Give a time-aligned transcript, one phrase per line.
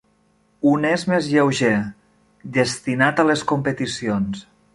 [0.69, 1.73] Un és més lleuger,
[2.59, 4.43] destinat a les competicions.